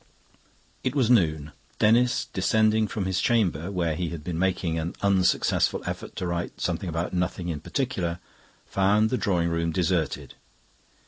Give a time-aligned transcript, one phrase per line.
[0.83, 1.51] It was noon.
[1.77, 6.59] Denis, descending from his chamber, where he had been making an unsuccessful effort to write
[6.59, 8.17] something about nothing in particular,
[8.65, 10.33] found the drawing room deserted.